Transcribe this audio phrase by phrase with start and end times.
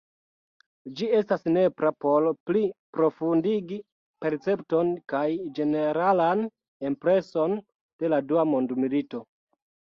[0.99, 2.63] Ĝi estas nepra por pli
[2.99, 3.79] profundigi
[4.25, 5.23] percepton kaj
[5.61, 6.45] ĝeneralan
[6.93, 9.27] impreson de la dua mondmilito.